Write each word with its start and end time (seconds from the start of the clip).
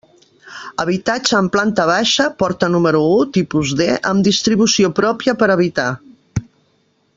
Habitatge 0.83 1.35
en 1.41 1.49
planta 1.55 1.85
baixa, 1.89 2.25
porta 2.39 2.71
número 2.77 3.03
u, 3.11 3.13
tipus 3.37 3.75
D, 3.83 3.89
amb 4.13 4.27
distribució 4.31 4.93
pròpia 5.01 5.37
per 5.43 5.51
a 5.51 5.55
habitar. 5.59 5.89